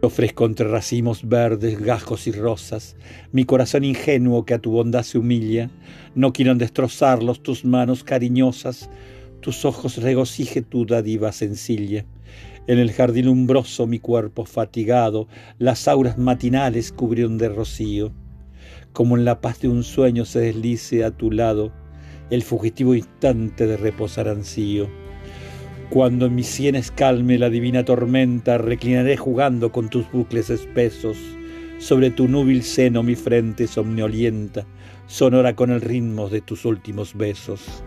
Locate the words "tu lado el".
21.10-22.44